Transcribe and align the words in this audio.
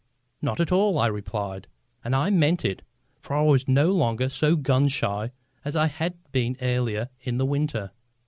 "Not 0.41 0.59
at 0.59 0.71
all," 0.71 0.97
I 0.97 1.05
replied. 1.05 1.67
And 2.03 2.15
I 2.15 2.31
meant 2.31 2.65
it. 2.65 2.81
For 3.19 3.35
I 3.35 3.43
was 3.43 3.67
no 3.67 3.91
longer 3.91 4.29
so 4.29 4.55
gun 4.55 4.87
shy 4.87 5.31
as 5.63 5.75
I 5.75 5.85
had 5.85 6.15
been 6.31 6.57
earlier 6.59 7.09
in 7.19 7.37
the 7.37 7.45
winter. 7.45 7.91